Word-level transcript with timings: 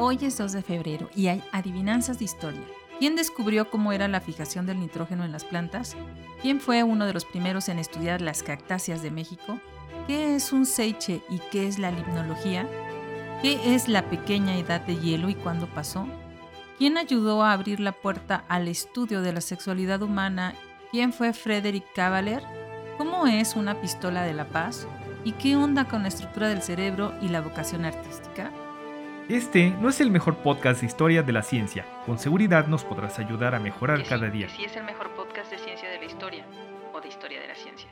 Hoy 0.00 0.16
es 0.22 0.38
2 0.38 0.52
de 0.52 0.62
febrero 0.62 1.10
y 1.16 1.26
hay 1.26 1.42
adivinanzas 1.50 2.20
de 2.20 2.24
historia. 2.24 2.62
¿Quién 3.00 3.16
descubrió 3.16 3.68
cómo 3.68 3.92
era 3.92 4.06
la 4.06 4.20
fijación 4.20 4.64
del 4.64 4.78
nitrógeno 4.78 5.24
en 5.24 5.32
las 5.32 5.44
plantas? 5.44 5.96
¿Quién 6.40 6.60
fue 6.60 6.84
uno 6.84 7.04
de 7.04 7.12
los 7.12 7.24
primeros 7.24 7.68
en 7.68 7.80
estudiar 7.80 8.20
las 8.20 8.44
cactáceas 8.44 9.02
de 9.02 9.10
México? 9.10 9.58
¿Qué 10.06 10.36
es 10.36 10.52
un 10.52 10.66
seiche 10.66 11.20
y 11.28 11.40
qué 11.50 11.66
es 11.66 11.80
la 11.80 11.90
limnología? 11.90 12.68
¿Qué 13.42 13.74
es 13.74 13.88
la 13.88 14.08
pequeña 14.08 14.56
edad 14.56 14.80
de 14.82 14.98
hielo 14.98 15.30
y 15.30 15.34
cuándo 15.34 15.66
pasó? 15.66 16.06
¿Quién 16.78 16.96
ayudó 16.96 17.42
a 17.42 17.52
abrir 17.52 17.80
la 17.80 17.90
puerta 17.90 18.44
al 18.48 18.68
estudio 18.68 19.20
de 19.20 19.32
la 19.32 19.40
sexualidad 19.40 20.00
humana? 20.02 20.54
¿Quién 20.92 21.12
fue 21.12 21.32
Frederick 21.32 21.92
Cavalier? 21.92 22.44
¿Cómo 22.98 23.26
es 23.26 23.56
una 23.56 23.80
pistola 23.80 24.22
de 24.22 24.34
la 24.34 24.46
paz? 24.46 24.86
¿Y 25.24 25.32
qué 25.32 25.56
onda 25.56 25.88
con 25.88 26.02
la 26.02 26.08
estructura 26.08 26.48
del 26.48 26.62
cerebro 26.62 27.14
y 27.20 27.30
la 27.30 27.40
vocación 27.40 27.84
artística? 27.84 28.52
Este 29.28 29.70
no 29.80 29.88
es 29.90 30.00
el 30.00 30.10
mejor 30.10 30.36
podcast 30.38 30.80
de 30.80 30.86
historia 30.86 31.22
de 31.22 31.32
la 31.32 31.42
ciencia. 31.42 31.84
Con 32.06 32.18
seguridad 32.18 32.66
nos 32.66 32.84
podrás 32.84 33.18
ayudar 33.18 33.54
a 33.54 33.58
mejorar 33.60 34.02
Que 34.02 34.08
cada 34.08 34.26
sí, 34.30 34.38
día. 34.38 34.46
que 34.46 34.52
sí 34.54 34.64
es 34.64 34.76
el 34.76 34.84
mejor 34.84 35.10
podcast 35.14 35.50
de 35.50 35.58
ciencia 35.58 35.88
de 35.90 35.98
la 35.98 36.04
historia 36.06 36.44
o 36.94 37.00
de 37.00 37.08
historia 37.08 37.40
de 37.40 37.48
la 37.48 37.54
ciencia. 37.54 37.88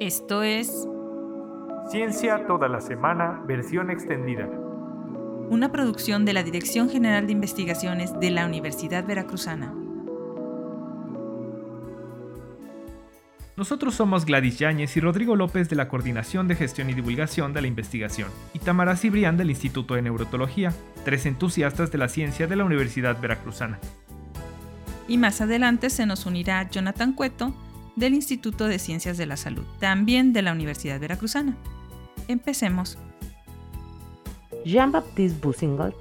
Esto 0.00 0.42
es 0.42 0.88
Ciencia 1.90 2.46
toda 2.46 2.68
la 2.68 2.80
semana, 2.80 3.42
versión 3.46 3.90
extendida. 3.90 4.48
una 5.50 5.70
producción 5.70 6.24
de 6.24 6.32
la 6.32 6.42
Dirección 6.42 6.88
General 6.88 7.26
de 7.26 7.32
Investigaciones 7.32 8.18
de 8.18 8.30
la 8.30 8.46
Universidad 8.46 9.04
Veracruzana. 9.04 9.74
Nosotros 13.62 13.94
somos 13.94 14.24
Gladys 14.24 14.58
Yáñez 14.58 14.96
y 14.96 15.00
Rodrigo 15.00 15.36
López 15.36 15.68
de 15.68 15.76
la 15.76 15.86
Coordinación 15.86 16.48
de 16.48 16.56
Gestión 16.56 16.90
y 16.90 16.94
Divulgación 16.94 17.52
de 17.52 17.62
la 17.62 17.68
Investigación 17.68 18.28
y 18.52 18.58
Tamara 18.58 18.96
Cibrián 18.96 19.36
del 19.36 19.50
Instituto 19.50 19.94
de 19.94 20.02
Neurotología, 20.02 20.74
tres 21.04 21.26
entusiastas 21.26 21.92
de 21.92 21.98
la 21.98 22.08
ciencia 22.08 22.48
de 22.48 22.56
la 22.56 22.64
Universidad 22.64 23.20
Veracruzana. 23.20 23.78
Y 25.06 25.16
más 25.16 25.40
adelante 25.40 25.90
se 25.90 26.06
nos 26.06 26.26
unirá 26.26 26.68
Jonathan 26.70 27.12
Cueto 27.12 27.54
del 27.94 28.14
Instituto 28.14 28.66
de 28.66 28.80
Ciencias 28.80 29.16
de 29.16 29.26
la 29.26 29.36
Salud, 29.36 29.62
también 29.78 30.32
de 30.32 30.42
la 30.42 30.50
Universidad 30.50 30.98
Veracruzana. 30.98 31.56
Empecemos. 32.26 32.98
Jean-Baptiste 34.64 35.38
Boussingault 35.40 35.94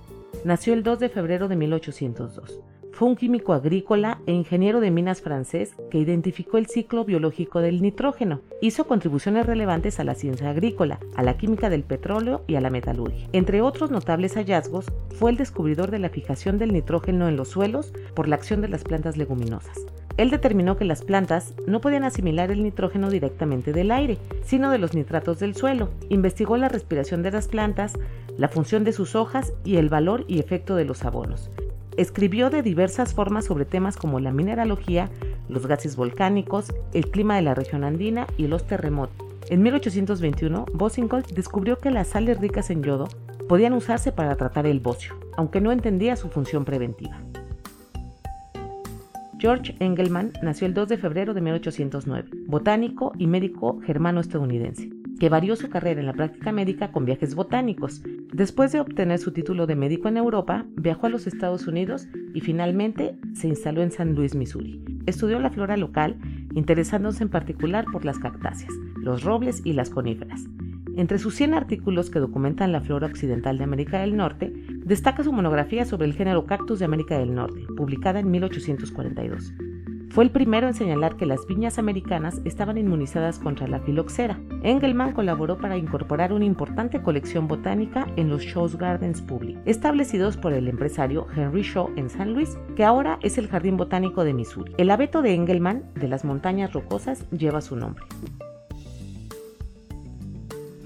nació 0.46 0.74
el 0.74 0.82
2 0.82 0.98
de 0.98 1.10
febrero 1.10 1.48
de 1.48 1.58
1802. 1.58 2.71
Fue 2.92 3.08
un 3.08 3.16
químico 3.16 3.54
agrícola 3.54 4.20
e 4.26 4.34
ingeniero 4.34 4.80
de 4.80 4.92
minas 4.92 5.22
francés 5.22 5.74
que 5.90 5.98
identificó 5.98 6.58
el 6.58 6.68
ciclo 6.68 7.06
biológico 7.06 7.62
del 7.62 7.82
nitrógeno. 7.82 8.42
Hizo 8.62 8.86
contribuciones 8.86 9.46
relevantes 9.46 10.00
a 10.00 10.04
la 10.04 10.14
ciencia 10.14 10.50
agrícola, 10.50 11.00
a 11.16 11.24
la 11.24 11.38
química 11.38 11.70
del 11.70 11.84
petróleo 11.84 12.44
y 12.48 12.56
a 12.56 12.62
la 12.62 12.70
metalurgia. 12.70 13.28
Entre 13.32 13.62
otros 13.62 13.92
notables 13.92 14.36
hallazgos, 14.36 14.86
fue 15.18 15.32
el 15.32 15.38
descubridor 15.38 15.90
de 15.90 16.00
la 16.00 16.10
fijación 16.10 16.58
del 16.58 16.74
nitrógeno 16.74 17.28
en 17.28 17.38
los 17.38 17.50
suelos 17.50 17.94
por 18.14 18.28
la 18.28 18.36
acción 18.36 18.62
de 18.62 18.68
las 18.68 18.84
plantas 18.84 19.18
leguminosas. 19.18 19.80
Él 20.18 20.30
determinó 20.30 20.78
que 20.78 20.86
las 20.86 21.04
plantas 21.04 21.56
no 21.66 21.82
podían 21.82 22.04
asimilar 22.04 22.52
el 22.52 22.62
nitrógeno 22.62 23.10
directamente 23.10 23.72
del 23.74 23.92
aire, 23.92 24.18
sino 24.44 24.70
de 24.70 24.78
los 24.78 24.94
nitratos 24.94 25.40
del 25.40 25.56
suelo. 25.56 25.90
Investigó 26.10 26.58
la 26.58 26.70
respiración 26.70 27.24
de 27.24 27.32
las 27.32 27.48
plantas, 27.48 27.94
la 28.38 28.50
función 28.50 28.84
de 28.84 28.92
sus 28.92 29.16
hojas 29.16 29.54
y 29.64 29.78
el 29.78 29.90
valor 29.90 30.26
y 30.28 30.40
efecto 30.40 30.76
de 30.76 30.86
los 30.86 31.06
abonos. 31.06 31.50
Escribió 32.02 32.50
de 32.50 32.64
diversas 32.64 33.14
formas 33.14 33.46
sobre 33.46 33.64
temas 33.64 33.96
como 33.96 34.20
la 34.20 34.32
mineralogía, 34.32 35.12
los 35.48 35.68
gases 35.68 35.96
volcánicos, 35.96 36.74
el 36.94 37.12
clima 37.12 37.36
de 37.36 37.44
la 37.44 37.54
región 37.54 37.84
andina 37.84 38.26
y 38.38 38.48
los 38.48 38.66
terremotos. 38.66 39.16
En 39.52 39.62
1821, 39.62 40.66
Boussingault 40.74 41.28
descubrió 41.34 41.78
que 41.78 41.92
las 41.92 42.08
sales 42.08 42.40
ricas 42.40 42.72
en 42.72 42.82
yodo 42.82 43.08
podían 43.48 43.74
usarse 43.74 44.12
para 44.12 44.36
tratar 44.36 44.66
el 44.66 44.80
bocio, 44.80 45.14
aunque 45.38 45.62
no 45.62 45.72
entendía 45.72 46.16
su 46.16 46.30
función 46.30 46.66
preventiva. 46.66 47.22
George 49.38 49.76
Engelmann 49.78 50.34
nació 50.42 50.66
el 50.66 50.74
2 50.74 50.90
de 50.90 50.98
febrero 50.98 51.36
de 51.36 51.42
1809, 51.42 52.30
botánico 52.48 53.12
y 53.20 53.28
médico 53.28 53.80
germano-estadounidense, 53.86 54.90
que 55.22 55.30
varió 55.30 55.56
su 55.56 55.70
carrera 55.70 56.00
en 56.00 56.08
la 56.08 56.14
práctica 56.14 56.52
médica 56.52 56.92
con 56.92 57.06
viajes 57.06 57.36
botánicos. 57.36 58.02
Después 58.34 58.72
de 58.72 58.80
obtener 58.80 59.20
su 59.20 59.32
título 59.32 59.68
de 59.68 59.76
médico 59.76 60.08
en 60.08 60.18
Europa, 60.18 60.66
viajó 60.76 61.06
a 61.06 61.10
los 61.12 61.28
Estados 61.28 61.68
Unidos 61.68 62.08
y 62.34 62.42
finalmente 62.42 63.20
se 63.36 63.48
instaló 63.48 63.84
en 63.84 63.92
San 63.92 64.16
Luis, 64.16 64.34
Missouri. 64.34 64.84
Estudió 65.06 65.38
la 65.40 65.52
flora 65.52 65.78
local, 65.78 66.18
interesándose 66.56 67.22
en 67.22 67.30
particular 67.30 67.86
por 67.92 68.04
las 68.04 68.18
cactáceas, 68.18 68.74
los 68.96 69.22
robles 69.22 69.62
y 69.64 69.74
las 69.74 69.92
coníferas. 69.92 70.48
Entre 70.96 71.20
sus 71.20 71.36
100 71.36 71.54
artículos 71.54 72.10
que 72.10 72.18
documentan 72.18 72.72
la 72.72 72.82
flora 72.82 73.06
occidental 73.06 73.60
de 73.60 73.64
América 73.64 74.00
del 74.00 74.18
Norte, 74.18 74.52
destaca 74.84 75.24
su 75.24 75.32
monografía 75.32 75.86
sobre 75.86 76.08
el 76.08 76.16
género 76.16 76.48
Cactus 76.48 76.80
de 76.80 76.86
América 76.86 77.20
del 77.20 77.36
Norte, 77.36 77.62
publicada 77.78 78.22
en 78.22 78.32
1842. 78.32 79.54
Fue 80.12 80.26
el 80.26 80.30
primero 80.30 80.68
en 80.68 80.74
señalar 80.74 81.16
que 81.16 81.26
las 81.26 81.48
viñas 81.48 81.80
americanas 81.80 82.42
estaban 82.44 82.78
inmunizadas 82.78 83.40
contra 83.40 83.66
la 83.70 83.80
filoxera. 83.80 84.42
Engelmann 84.62 85.14
colaboró 85.14 85.58
para 85.58 85.78
incorporar 85.78 86.34
una 86.34 86.44
importante 86.44 87.02
colección 87.02 87.48
botánica 87.48 88.06
en 88.18 88.30
los 88.30 88.42
Shaw 88.42 88.72
Gardens 88.78 89.22
Public, 89.22 89.58
establecidos 89.64 90.36
por 90.36 90.52
el 90.52 90.68
empresario 90.68 91.28
Henry 91.34 91.62
Shaw 91.62 91.92
en 91.96 92.10
San 92.10 92.34
Luis, 92.34 92.58
que 92.76 92.84
ahora 92.84 93.20
es 93.22 93.38
el 93.38 93.48
Jardín 93.48 93.78
Botánico 93.78 94.26
de 94.26 94.34
Missouri. 94.34 94.74
El 94.78 94.92
abeto 94.92 95.22
de 95.22 95.34
Engelmann 95.34 95.86
de 95.96 96.10
las 96.10 96.26
montañas 96.26 96.74
rocosas 96.74 97.26
lleva 97.30 97.62
su 97.62 97.78
nombre. 97.78 98.04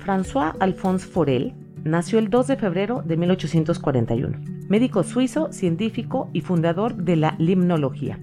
François 0.06 0.56
Alphonse 0.60 1.08
Forel 1.08 1.56
nació 1.84 2.20
el 2.20 2.30
2 2.30 2.46
de 2.46 2.58
febrero 2.58 3.02
de 3.04 3.18
1841, 3.18 4.38
médico 4.70 5.02
suizo, 5.02 5.52
científico 5.52 6.30
y 6.32 6.42
fundador 6.42 6.96
de 6.96 7.16
la 7.16 7.36
limnología, 7.40 8.20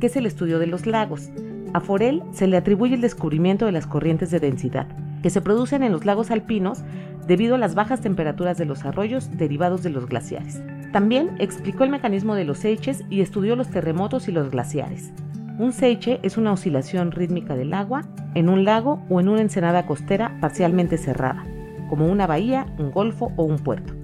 que 0.00 0.06
es 0.08 0.16
el 0.16 0.26
estudio 0.26 0.58
de 0.58 0.66
los 0.66 0.86
lagos. 0.86 1.30
A 1.72 1.80
Forel 1.80 2.22
se 2.32 2.46
le 2.46 2.56
atribuye 2.56 2.94
el 2.94 3.00
descubrimiento 3.00 3.66
de 3.66 3.72
las 3.72 3.86
corrientes 3.86 4.30
de 4.30 4.40
densidad, 4.40 4.86
que 5.22 5.30
se 5.30 5.40
producen 5.40 5.82
en 5.82 5.92
los 5.92 6.04
lagos 6.04 6.30
alpinos 6.30 6.84
debido 7.26 7.56
a 7.56 7.58
las 7.58 7.74
bajas 7.74 8.00
temperaturas 8.00 8.56
de 8.58 8.64
los 8.64 8.84
arroyos 8.84 9.36
derivados 9.36 9.82
de 9.82 9.90
los 9.90 10.06
glaciares. 10.06 10.62
También 10.92 11.30
explicó 11.38 11.84
el 11.84 11.90
mecanismo 11.90 12.34
de 12.34 12.44
los 12.44 12.58
seiches 12.58 13.04
y 13.10 13.20
estudió 13.20 13.56
los 13.56 13.68
terremotos 13.68 14.28
y 14.28 14.32
los 14.32 14.50
glaciares. 14.50 15.12
Un 15.58 15.72
seiche 15.72 16.20
es 16.22 16.36
una 16.36 16.52
oscilación 16.52 17.12
rítmica 17.12 17.56
del 17.56 17.72
agua 17.74 18.02
en 18.34 18.48
un 18.48 18.64
lago 18.64 19.02
o 19.08 19.20
en 19.20 19.28
una 19.28 19.40
ensenada 19.40 19.86
costera 19.86 20.36
parcialmente 20.40 20.98
cerrada, 20.98 21.46
como 21.88 22.06
una 22.06 22.26
bahía, 22.26 22.66
un 22.78 22.90
golfo 22.90 23.32
o 23.36 23.44
un 23.44 23.58
puerto. 23.58 23.94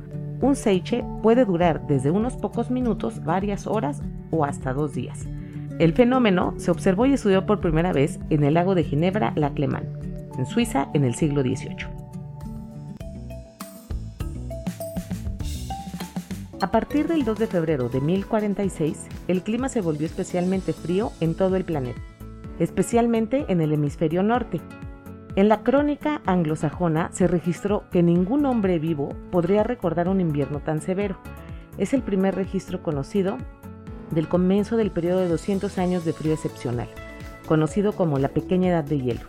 Un 0.40 0.56
seiche 0.56 1.04
puede 1.22 1.44
durar 1.44 1.86
desde 1.86 2.10
unos 2.10 2.36
pocos 2.36 2.70
minutos, 2.70 3.22
varias 3.22 3.66
horas 3.66 4.02
o 4.30 4.44
hasta 4.44 4.72
dos 4.72 4.92
días. 4.92 5.28
El 5.78 5.94
fenómeno 5.94 6.54
se 6.58 6.70
observó 6.70 7.06
y 7.06 7.14
estudió 7.14 7.46
por 7.46 7.60
primera 7.60 7.92
vez 7.92 8.20
en 8.30 8.44
el 8.44 8.54
lago 8.54 8.74
de 8.74 8.84
Ginebra, 8.84 9.32
la 9.36 9.52
Clemán, 9.52 9.84
en 10.38 10.46
Suiza 10.46 10.88
en 10.94 11.04
el 11.04 11.14
siglo 11.14 11.42
XVIII. 11.42 12.02
A 16.60 16.70
partir 16.70 17.08
del 17.08 17.24
2 17.24 17.38
de 17.40 17.46
febrero 17.48 17.88
de 17.88 18.00
1046, 18.00 19.08
el 19.26 19.42
clima 19.42 19.68
se 19.68 19.80
volvió 19.80 20.06
especialmente 20.06 20.72
frío 20.72 21.10
en 21.20 21.34
todo 21.34 21.56
el 21.56 21.64
planeta, 21.64 22.00
especialmente 22.60 23.46
en 23.48 23.60
el 23.60 23.72
hemisferio 23.72 24.22
norte. 24.22 24.60
En 25.34 25.48
la 25.48 25.64
crónica 25.64 26.20
anglosajona 26.24 27.10
se 27.12 27.26
registró 27.26 27.84
que 27.90 28.04
ningún 28.04 28.46
hombre 28.46 28.78
vivo 28.78 29.08
podría 29.32 29.64
recordar 29.64 30.08
un 30.08 30.20
invierno 30.20 30.60
tan 30.60 30.80
severo. 30.80 31.16
Es 31.78 31.94
el 31.94 32.02
primer 32.02 32.36
registro 32.36 32.82
conocido 32.82 33.38
del 34.12 34.28
comienzo 34.28 34.76
del 34.76 34.90
periodo 34.90 35.20
de 35.20 35.28
200 35.28 35.78
años 35.78 36.04
de 36.04 36.12
frío 36.12 36.34
excepcional, 36.34 36.88
conocido 37.46 37.92
como 37.92 38.18
la 38.18 38.28
pequeña 38.28 38.68
edad 38.68 38.84
de 38.84 39.00
hielo. 39.00 39.26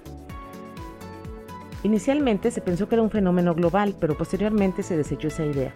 Inicialmente 1.84 2.52
se 2.52 2.62
pensó 2.62 2.88
que 2.88 2.96
era 2.96 3.02
un 3.02 3.10
fenómeno 3.10 3.56
global, 3.56 3.96
pero 4.00 4.18
posteriormente 4.18 4.84
se 4.84 4.96
desechó 4.96 5.28
esa 5.28 5.46
idea. 5.46 5.74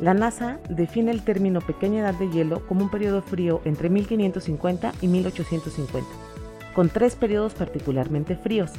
La 0.00 0.14
NASA 0.14 0.58
define 0.68 1.10
el 1.10 1.22
término 1.22 1.60
pequeña 1.60 2.00
edad 2.00 2.14
de 2.14 2.30
hielo 2.30 2.66
como 2.66 2.82
un 2.82 2.90
periodo 2.90 3.20
frío 3.22 3.60
entre 3.64 3.90
1550 3.90 4.92
y 5.02 5.08
1850, 5.08 6.08
con 6.74 6.88
tres 6.88 7.16
periodos 7.16 7.54
particularmente 7.54 8.36
fríos, 8.36 8.72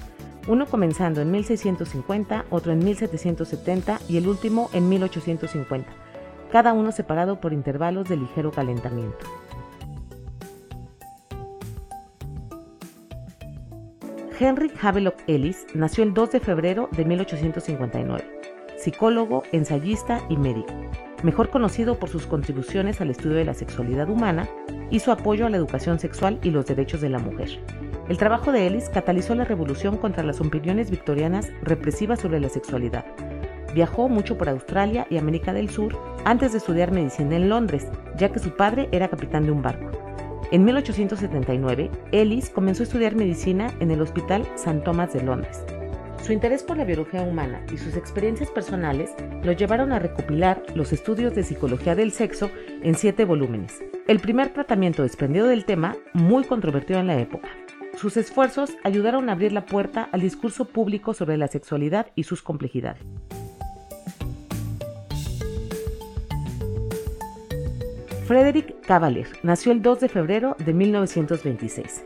uno 0.47 0.65
comenzando 0.65 1.21
en 1.21 1.31
1650, 1.31 2.45
otro 2.49 2.73
en 2.73 2.79
1770 2.79 3.99
y 4.09 4.17
el 4.17 4.27
último 4.27 4.69
en 4.73 4.89
1850, 4.89 5.89
cada 6.51 6.73
uno 6.73 6.91
separado 6.91 7.39
por 7.39 7.53
intervalos 7.53 8.09
de 8.09 8.17
ligero 8.17 8.51
calentamiento. 8.51 9.25
Henry 14.43 14.69
Havelock 14.81 15.15
Ellis 15.27 15.65
nació 15.73 16.03
el 16.03 16.13
2 16.13 16.31
de 16.31 16.39
febrero 16.41 16.89
de 16.91 17.05
1859, 17.05 18.25
psicólogo, 18.77 19.43
ensayista 19.53 20.19
y 20.27 20.35
médico, 20.35 20.73
mejor 21.23 21.49
conocido 21.49 21.97
por 21.97 22.09
sus 22.09 22.25
contribuciones 22.25 22.99
al 22.99 23.09
estudio 23.09 23.37
de 23.37 23.45
la 23.45 23.53
sexualidad 23.53 24.09
humana 24.09 24.49
y 24.91 24.99
su 24.99 25.11
apoyo 25.11 25.45
a 25.45 25.49
la 25.49 25.55
educación 25.55 25.97
sexual 25.97 26.39
y 26.43 26.49
los 26.49 26.65
derechos 26.65 26.99
de 26.99 27.07
la 27.07 27.19
mujer. 27.19 27.57
El 28.09 28.17
trabajo 28.17 28.51
de 28.51 28.67
Ellis 28.67 28.89
catalizó 28.89 29.33
la 29.33 29.45
revolución 29.45 29.95
contra 29.95 30.23
las 30.23 30.41
opiniones 30.41 30.91
victorianas 30.91 31.49
represivas 31.61 32.19
sobre 32.19 32.41
la 32.41 32.49
sexualidad. 32.49 33.05
Viajó 33.73 34.09
mucho 34.09 34.37
por 34.37 34.49
Australia 34.49 35.07
y 35.09 35.15
América 35.15 35.53
del 35.53 35.69
Sur 35.69 35.97
antes 36.25 36.51
de 36.51 36.57
estudiar 36.57 36.91
medicina 36.91 37.37
en 37.37 37.47
Londres, 37.47 37.87
ya 38.17 38.27
que 38.27 38.39
su 38.39 38.57
padre 38.57 38.89
era 38.91 39.07
capitán 39.07 39.45
de 39.45 39.51
un 39.51 39.61
barco. 39.61 39.92
En 40.53 40.65
1879, 40.65 41.89
Ellis 42.11 42.51
comenzó 42.51 42.83
a 42.83 42.85
estudiar 42.85 43.15
medicina 43.15 43.73
en 43.79 43.89
el 43.89 43.99
Hospital 44.03 44.47
St. 44.53 44.81
Thomas 44.81 45.11
de 45.11 45.23
Londres. 45.23 45.65
Su 46.23 46.31
interés 46.31 46.61
por 46.61 46.77
la 46.77 46.85
biología 46.85 47.23
humana 47.23 47.65
y 47.73 47.77
sus 47.79 47.97
experiencias 47.97 48.51
personales 48.51 49.15
lo 49.41 49.51
llevaron 49.53 49.91
a 49.91 49.97
recopilar 49.97 50.61
los 50.75 50.93
estudios 50.93 51.33
de 51.33 51.41
psicología 51.41 51.95
del 51.95 52.11
sexo 52.11 52.51
en 52.83 52.93
siete 52.93 53.25
volúmenes. 53.25 53.81
El 54.07 54.19
primer 54.19 54.53
tratamiento 54.53 55.01
desprendido 55.01 55.47
del 55.47 55.65
tema, 55.65 55.95
muy 56.13 56.43
controvertido 56.43 56.99
en 56.99 57.07
la 57.07 57.19
época. 57.19 57.49
Sus 57.97 58.15
esfuerzos 58.15 58.77
ayudaron 58.83 59.29
a 59.29 59.31
abrir 59.31 59.53
la 59.53 59.65
puerta 59.65 60.07
al 60.11 60.21
discurso 60.21 60.65
público 60.65 61.15
sobre 61.15 61.35
la 61.37 61.47
sexualidad 61.47 62.11
y 62.13 62.25
sus 62.25 62.43
complejidades. 62.43 63.01
Frederick 68.25 68.79
Cavalier 68.85 69.27
nació 69.43 69.73
el 69.73 69.81
2 69.81 69.99
de 69.99 70.07
febrero 70.07 70.55
de 70.57 70.73
1926, 70.73 72.05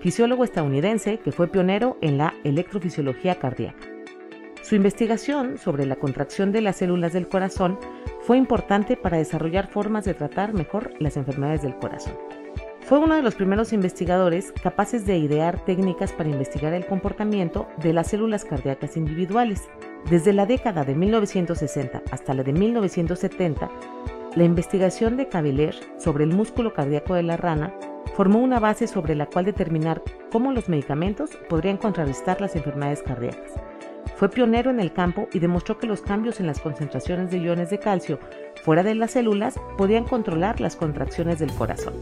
fisiólogo 0.00 0.42
estadounidense 0.42 1.18
que 1.18 1.30
fue 1.30 1.46
pionero 1.46 1.98
en 2.00 2.18
la 2.18 2.34
electrofisiología 2.42 3.36
cardíaca. 3.36 3.86
Su 4.62 4.74
investigación 4.74 5.56
sobre 5.56 5.86
la 5.86 5.94
contracción 5.94 6.50
de 6.50 6.62
las 6.62 6.76
células 6.76 7.12
del 7.12 7.28
corazón 7.28 7.78
fue 8.22 8.38
importante 8.38 8.96
para 8.96 9.18
desarrollar 9.18 9.68
formas 9.68 10.04
de 10.04 10.14
tratar 10.14 10.52
mejor 10.52 10.92
las 10.98 11.16
enfermedades 11.16 11.62
del 11.62 11.76
corazón. 11.76 12.14
Fue 12.80 12.98
uno 12.98 13.14
de 13.14 13.22
los 13.22 13.36
primeros 13.36 13.72
investigadores 13.72 14.52
capaces 14.62 15.06
de 15.06 15.16
idear 15.16 15.64
técnicas 15.64 16.12
para 16.12 16.28
investigar 16.28 16.72
el 16.72 16.86
comportamiento 16.86 17.68
de 17.82 17.92
las 17.92 18.08
células 18.08 18.44
cardíacas 18.44 18.96
individuales. 18.96 19.68
Desde 20.10 20.32
la 20.32 20.46
década 20.46 20.84
de 20.84 20.96
1960 20.96 22.02
hasta 22.10 22.34
la 22.34 22.42
de 22.42 22.52
1970, 22.52 23.70
la 24.36 24.44
investigación 24.44 25.16
de 25.16 25.28
Cavelier 25.28 25.74
sobre 25.98 26.24
el 26.24 26.32
músculo 26.32 26.74
cardíaco 26.74 27.14
de 27.14 27.22
la 27.22 27.38
rana 27.38 27.74
formó 28.14 28.38
una 28.38 28.60
base 28.60 28.86
sobre 28.86 29.14
la 29.14 29.26
cual 29.26 29.46
determinar 29.46 30.02
cómo 30.30 30.52
los 30.52 30.68
medicamentos 30.68 31.30
podrían 31.48 31.78
contrarrestar 31.78 32.40
las 32.42 32.54
enfermedades 32.54 33.02
cardíacas. 33.02 33.52
Fue 34.16 34.28
pionero 34.28 34.70
en 34.70 34.78
el 34.78 34.92
campo 34.92 35.26
y 35.32 35.38
demostró 35.38 35.78
que 35.78 35.86
los 35.86 36.02
cambios 36.02 36.38
en 36.38 36.46
las 36.46 36.60
concentraciones 36.60 37.30
de 37.30 37.38
iones 37.38 37.70
de 37.70 37.78
calcio 37.78 38.18
fuera 38.62 38.82
de 38.82 38.94
las 38.94 39.12
células 39.12 39.58
podían 39.78 40.04
controlar 40.04 40.60
las 40.60 40.76
contracciones 40.76 41.38
del 41.38 41.52
corazón. 41.52 41.94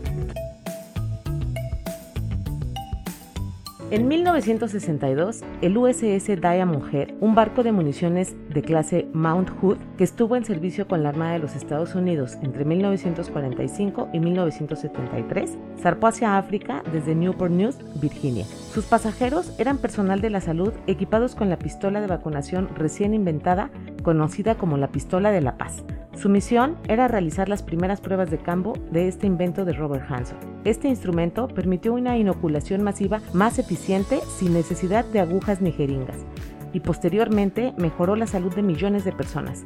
En 3.94 4.08
1962, 4.08 5.42
el 5.62 5.78
USS 5.78 6.26
Diamond 6.40 6.92
Head, 6.92 7.10
un 7.20 7.36
barco 7.36 7.62
de 7.62 7.70
municiones 7.70 8.34
de 8.52 8.60
clase 8.60 9.06
Mount 9.12 9.50
Hood 9.50 9.76
que 9.96 10.02
estuvo 10.02 10.34
en 10.34 10.44
servicio 10.44 10.88
con 10.88 11.04
la 11.04 11.10
Armada 11.10 11.34
de 11.34 11.38
los 11.38 11.54
Estados 11.54 11.94
Unidos 11.94 12.36
entre 12.42 12.64
1945 12.64 14.08
y 14.12 14.18
1973, 14.18 15.56
zarpó 15.80 16.08
hacia 16.08 16.36
África 16.36 16.82
desde 16.92 17.14
Newport 17.14 17.52
News, 17.52 17.78
Virginia. 18.00 18.46
Sus 18.72 18.84
pasajeros 18.84 19.52
eran 19.60 19.78
personal 19.78 20.20
de 20.20 20.30
la 20.30 20.40
salud 20.40 20.72
equipados 20.88 21.36
con 21.36 21.48
la 21.48 21.60
pistola 21.60 22.00
de 22.00 22.08
vacunación 22.08 22.70
recién 22.74 23.14
inventada 23.14 23.70
conocida 24.02 24.56
como 24.56 24.76
la 24.76 24.88
pistola 24.88 25.30
de 25.30 25.40
la 25.40 25.56
paz, 25.56 25.84
su 26.16 26.28
misión 26.28 26.76
era 26.88 27.08
realizar 27.08 27.48
las 27.48 27.62
primeras 27.62 28.00
pruebas 28.00 28.30
de 28.30 28.38
campo 28.38 28.74
de 28.90 29.08
este 29.08 29.26
invento 29.26 29.64
de 29.64 29.72
Robert 29.72 30.04
Hanson. 30.08 30.38
Este 30.64 30.88
instrumento 30.88 31.48
permitió 31.48 31.92
una 31.92 32.16
inoculación 32.16 32.82
masiva 32.82 33.20
más 33.32 33.58
eficiente 33.58 34.20
sin 34.38 34.54
necesidad 34.54 35.04
de 35.04 35.20
agujas 35.20 35.60
ni 35.60 35.72
jeringas 35.72 36.24
y 36.72 36.80
posteriormente 36.80 37.74
mejoró 37.78 38.16
la 38.16 38.26
salud 38.26 38.54
de 38.54 38.62
millones 38.62 39.04
de 39.04 39.12
personas. 39.12 39.64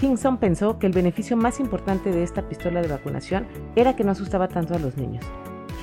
Hinson 0.00 0.38
pensó 0.38 0.78
que 0.78 0.86
el 0.86 0.92
beneficio 0.92 1.36
más 1.36 1.60
importante 1.60 2.10
de 2.10 2.22
esta 2.22 2.42
pistola 2.48 2.82
de 2.82 2.88
vacunación 2.88 3.46
era 3.76 3.94
que 3.96 4.04
no 4.04 4.12
asustaba 4.12 4.48
tanto 4.48 4.74
a 4.74 4.78
los 4.78 4.96
niños. 4.96 5.24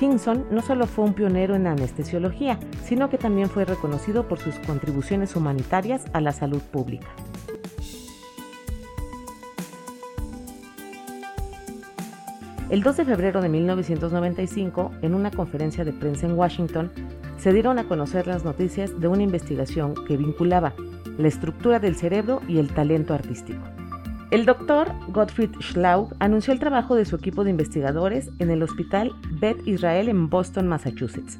Hinson 0.00 0.46
no 0.50 0.62
solo 0.62 0.86
fue 0.86 1.04
un 1.04 1.14
pionero 1.14 1.54
en 1.54 1.66
anestesiología, 1.66 2.58
sino 2.84 3.08
que 3.08 3.18
también 3.18 3.48
fue 3.48 3.64
reconocido 3.64 4.28
por 4.28 4.38
sus 4.38 4.58
contribuciones 4.60 5.36
humanitarias 5.36 6.04
a 6.12 6.20
la 6.20 6.32
salud 6.32 6.60
pública. 6.60 7.08
El 12.72 12.82
2 12.82 12.96
de 12.96 13.04
febrero 13.04 13.42
de 13.42 13.50
1995, 13.50 14.92
en 15.02 15.14
una 15.14 15.30
conferencia 15.30 15.84
de 15.84 15.92
prensa 15.92 16.24
en 16.24 16.32
Washington, 16.32 16.90
se 17.36 17.52
dieron 17.52 17.78
a 17.78 17.84
conocer 17.84 18.26
las 18.26 18.46
noticias 18.46 18.98
de 18.98 19.08
una 19.08 19.22
investigación 19.22 19.94
que 20.06 20.16
vinculaba 20.16 20.72
la 21.18 21.28
estructura 21.28 21.80
del 21.80 21.96
cerebro 21.96 22.40
y 22.48 22.56
el 22.56 22.72
talento 22.72 23.12
artístico. 23.12 23.60
El 24.30 24.46
doctor 24.46 24.90
Gottfried 25.08 25.50
Schlaug 25.60 26.14
anunció 26.18 26.54
el 26.54 26.60
trabajo 26.60 26.94
de 26.94 27.04
su 27.04 27.16
equipo 27.16 27.44
de 27.44 27.50
investigadores 27.50 28.30
en 28.38 28.50
el 28.50 28.62
hospital 28.62 29.12
Beth 29.38 29.68
Israel 29.68 30.08
en 30.08 30.30
Boston, 30.30 30.66
Massachusetts. 30.66 31.38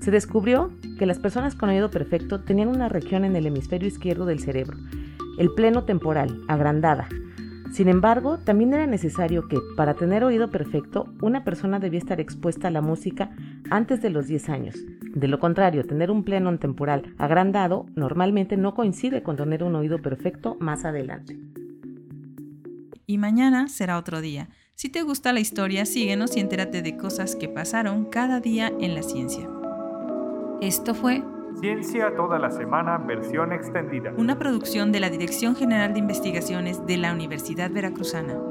Se 0.00 0.10
descubrió 0.10 0.72
que 0.98 1.06
las 1.06 1.20
personas 1.20 1.54
con 1.54 1.68
oído 1.68 1.92
perfecto 1.92 2.40
tenían 2.40 2.70
una 2.70 2.88
región 2.88 3.24
en 3.24 3.36
el 3.36 3.46
hemisferio 3.46 3.86
izquierdo 3.86 4.26
del 4.26 4.40
cerebro, 4.40 4.76
el 5.38 5.52
pleno 5.52 5.84
temporal, 5.84 6.40
agrandada, 6.48 7.06
sin 7.72 7.88
embargo, 7.88 8.38
también 8.38 8.72
era 8.74 8.86
necesario 8.86 9.46
que, 9.46 9.58
para 9.76 9.94
tener 9.94 10.24
oído 10.24 10.50
perfecto, 10.50 11.12
una 11.22 11.44
persona 11.44 11.78
debía 11.78 12.00
estar 12.00 12.20
expuesta 12.20 12.68
a 12.68 12.70
la 12.70 12.82
música 12.82 13.30
antes 13.70 14.02
de 14.02 14.10
los 14.10 14.26
10 14.26 14.48
años. 14.48 14.76
De 15.14 15.28
lo 15.28 15.38
contrario, 15.38 15.84
tener 15.84 16.10
un 16.10 16.24
pleno 16.24 16.56
temporal 16.58 17.14
agrandado 17.18 17.86
normalmente 17.94 18.56
no 18.56 18.74
coincide 18.74 19.22
con 19.22 19.36
tener 19.36 19.62
un 19.62 19.76
oído 19.76 20.02
perfecto 20.02 20.56
más 20.60 20.84
adelante. 20.84 21.38
Y 23.06 23.18
mañana 23.18 23.68
será 23.68 23.98
otro 23.98 24.20
día. 24.20 24.48
Si 24.74 24.88
te 24.88 25.02
gusta 25.02 25.32
la 25.32 25.40
historia, 25.40 25.84
síguenos 25.84 26.36
y 26.36 26.40
entérate 26.40 26.82
de 26.82 26.96
cosas 26.96 27.36
que 27.36 27.48
pasaron 27.48 28.04
cada 28.04 28.40
día 28.40 28.72
en 28.80 28.94
la 28.94 29.02
ciencia. 29.02 29.48
Esto 30.60 30.94
fue 30.94 31.22
Ciencia 31.60 32.16
toda 32.16 32.38
la 32.38 32.50
semana, 32.50 32.96
versión 32.96 33.52
extendida. 33.52 34.14
Una 34.16 34.38
producción 34.38 34.92
de 34.92 35.00
la 35.00 35.10
Dirección 35.10 35.54
General 35.54 35.92
de 35.92 35.98
Investigaciones 35.98 36.86
de 36.86 36.96
la 36.96 37.12
Universidad 37.12 37.70
Veracruzana. 37.70 38.49